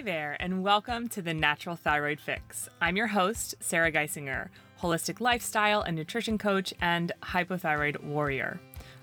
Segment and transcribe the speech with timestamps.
[0.00, 2.70] Hey there, and welcome to the Natural Thyroid Fix.
[2.80, 4.48] I'm your host, Sarah Geissinger,
[4.80, 8.58] holistic lifestyle and nutrition coach and hypothyroid warrior.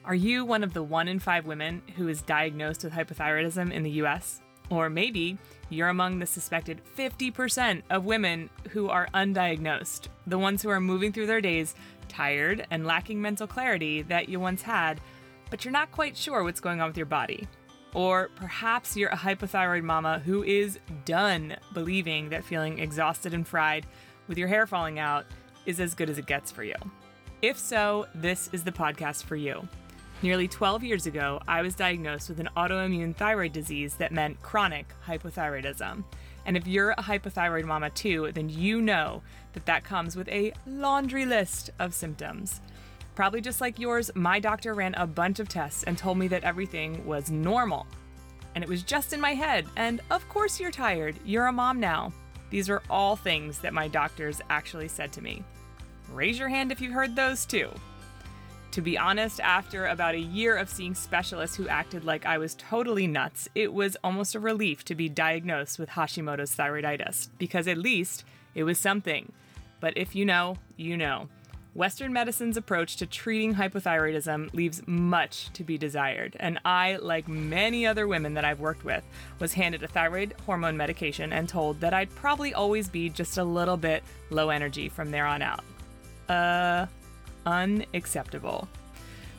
[0.06, 3.84] Are you one of the one in five women who is diagnosed with hypothyroidism in
[3.84, 4.42] the US?
[4.72, 5.38] Or maybe
[5.70, 11.14] you're among the suspected 50% of women who are undiagnosed, the ones who are moving
[11.14, 11.76] through their days
[12.08, 15.00] tired and lacking mental clarity that you once had,
[15.52, 17.48] but you're not quite sure what's going on with your body.
[17.94, 23.86] Or perhaps you're a hypothyroid mama who is done believing that feeling exhausted and fried
[24.28, 25.26] with your hair falling out
[25.66, 26.76] is as good as it gets for you.
[27.42, 29.68] If so, this is the podcast for you.
[30.24, 34.88] Nearly 12 years ago, I was diagnosed with an autoimmune thyroid disease that meant chronic
[35.06, 36.04] hypothyroidism.
[36.48, 39.22] And if you're a hypothyroid mama too, then you know
[39.54, 42.62] that that comes with a laundry list of symptoms.
[43.18, 46.44] Probably just like yours, my doctor ran a bunch of tests and told me that
[46.44, 47.88] everything was normal.
[48.54, 49.66] And it was just in my head.
[49.76, 51.16] And of course, you're tired.
[51.26, 52.14] You're a mom now.
[52.52, 55.44] These are all things that my doctors actually said to me.
[56.14, 57.72] Raise your hand if you've heard those too.
[58.70, 62.54] To be honest, after about a year of seeing specialists who acted like I was
[62.54, 67.80] totally nuts, it was almost a relief to be diagnosed with Hashimoto's thyroiditis, because at
[67.80, 69.32] least it was something.
[69.80, 71.30] But if you know, you know.
[71.78, 77.86] Western medicine's approach to treating hypothyroidism leaves much to be desired, and I, like many
[77.86, 79.04] other women that I've worked with,
[79.38, 83.44] was handed a thyroid hormone medication and told that I'd probably always be just a
[83.44, 85.64] little bit low energy from there on out.
[86.28, 86.88] Uh,
[87.46, 88.68] unacceptable.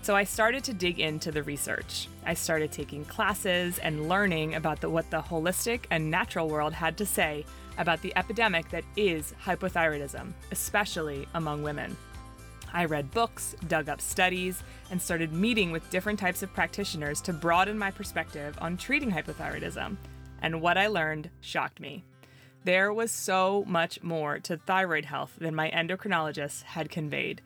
[0.02, 2.06] So I started to dig into the research.
[2.24, 6.96] I started taking classes and learning about the, what the holistic and natural world had
[6.98, 7.44] to say
[7.78, 11.96] about the epidemic that is hypothyroidism, especially among women.
[12.72, 17.32] I read books, dug up studies, and started meeting with different types of practitioners to
[17.32, 19.96] broaden my perspective on treating hypothyroidism.
[20.42, 22.04] And what I learned shocked me.
[22.64, 27.40] There was so much more to thyroid health than my endocrinologist had conveyed.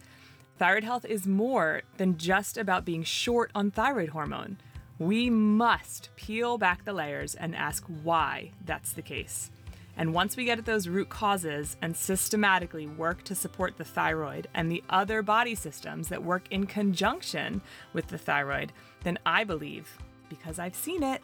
[0.59, 4.59] Thyroid health is more than just about being short on thyroid hormone.
[4.99, 9.51] We must peel back the layers and ask why that's the case.
[9.97, 14.49] And once we get at those root causes and systematically work to support the thyroid
[14.55, 17.61] and the other body systems that work in conjunction
[17.93, 18.73] with the thyroid,
[19.05, 19.99] then I believe,
[20.29, 21.21] because I've seen it,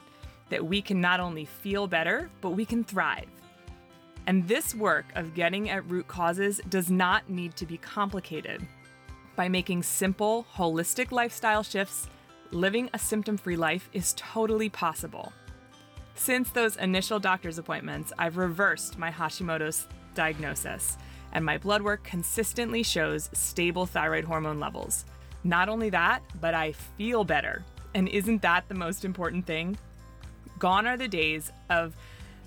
[0.50, 3.28] that we can not only feel better, but we can thrive.
[4.26, 8.66] And this work of getting at root causes does not need to be complicated.
[9.36, 12.08] By making simple, holistic lifestyle shifts,
[12.50, 15.32] living a symptom free life is totally possible.
[16.18, 20.98] Since those initial doctor's appointments, I've reversed my Hashimoto's diagnosis,
[21.32, 25.04] and my blood work consistently shows stable thyroid hormone levels.
[25.44, 27.64] Not only that, but I feel better.
[27.94, 29.78] And isn't that the most important thing?
[30.58, 31.94] Gone are the days of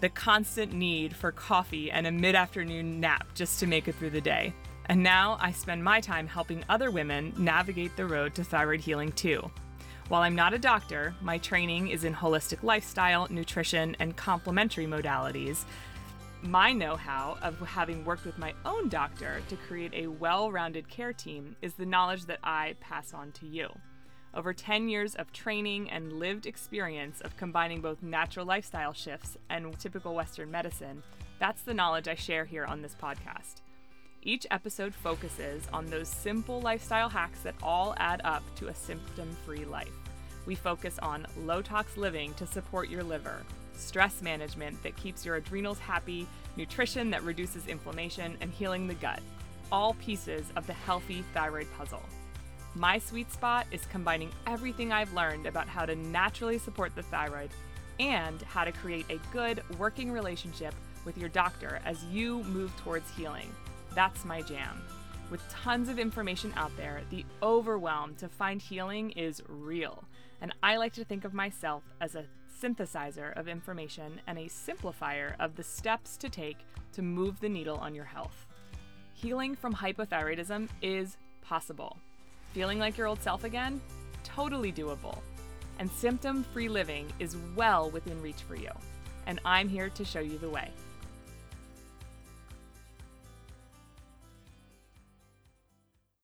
[0.01, 4.09] the constant need for coffee and a mid afternoon nap just to make it through
[4.09, 4.53] the day.
[4.87, 9.13] And now I spend my time helping other women navigate the road to thyroid healing
[9.13, 9.49] too.
[10.11, 15.63] While I'm not a doctor, my training is in holistic lifestyle, nutrition, and complementary modalities.
[16.41, 20.89] My know how of having worked with my own doctor to create a well rounded
[20.89, 23.69] care team is the knowledge that I pass on to you.
[24.33, 29.79] Over 10 years of training and lived experience of combining both natural lifestyle shifts and
[29.79, 31.03] typical Western medicine,
[31.39, 33.61] that's the knowledge I share here on this podcast.
[34.23, 39.35] Each episode focuses on those simple lifestyle hacks that all add up to a symptom
[39.45, 40.00] free life.
[40.45, 43.43] We focus on low tox living to support your liver,
[43.75, 49.21] stress management that keeps your adrenals happy, nutrition that reduces inflammation, and healing the gut.
[49.71, 52.03] All pieces of the healthy thyroid puzzle.
[52.75, 57.49] My sweet spot is combining everything I've learned about how to naturally support the thyroid
[57.99, 60.73] and how to create a good working relationship
[61.05, 63.49] with your doctor as you move towards healing.
[63.93, 64.81] That's my jam.
[65.29, 70.03] With tons of information out there, the overwhelm to find healing is real.
[70.41, 72.25] And I like to think of myself as a
[72.61, 76.57] synthesizer of information and a simplifier of the steps to take
[76.93, 78.47] to move the needle on your health.
[79.13, 81.97] Healing from hypothyroidism is possible.
[82.53, 83.79] Feeling like your old self again?
[84.23, 85.19] Totally doable.
[85.79, 88.71] And symptom free living is well within reach for you.
[89.27, 90.69] And I'm here to show you the way.